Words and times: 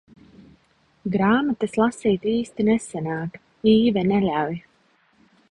Grāmatas 1.15 1.77
lasīt 1.81 2.25
īsti 2.33 2.67
nesanāk, 2.71 3.39
Īve 3.75 4.07
neļauj. 4.15 4.61